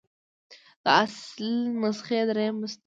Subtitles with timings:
[0.83, 1.45] د اصل
[1.81, 2.79] نسخې دریم استنساخ دی.